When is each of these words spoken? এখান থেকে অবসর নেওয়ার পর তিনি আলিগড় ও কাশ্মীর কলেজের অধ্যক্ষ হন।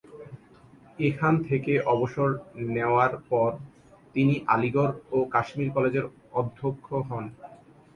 এখান 0.99 1.33
থেকে 1.47 1.73
অবসর 1.93 2.29
নেওয়ার 2.69 3.13
পর 3.29 3.49
তিনি 4.15 4.35
আলিগড় 4.47 4.93
ও 5.11 5.27
কাশ্মীর 5.33 5.69
কলেজের 5.75 6.05
অধ্যক্ষ 6.33 6.87
হন। 7.09 7.25